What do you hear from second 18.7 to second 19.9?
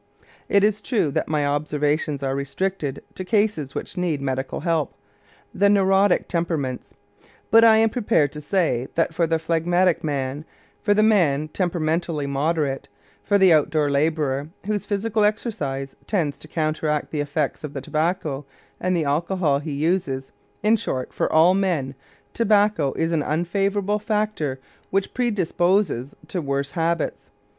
and the alcohol he